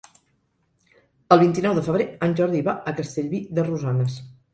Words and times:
El 1.35 1.43
vint-i-nou 1.43 1.75
de 1.79 1.83
febrer 1.87 2.07
en 2.29 2.33
Jordi 2.39 2.61
va 2.69 2.75
a 2.93 2.95
Castellví 3.01 3.43
de 3.59 3.67
Rosanes. 3.69 4.17